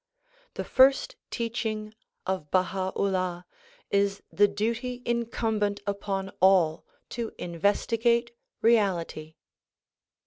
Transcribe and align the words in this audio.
The 0.55 0.63
first 0.63 1.15
teaching 1.29 1.93
of 2.25 2.49
Baha 2.49 2.91
'Ullah 2.95 3.45
is 3.91 4.23
the 4.31 4.47
duty 4.47 5.03
incumbent 5.05 5.79
upon 5.85 6.31
all 6.41 6.87
to 7.09 7.31
investigate 7.37 8.35
reality. 8.63 9.35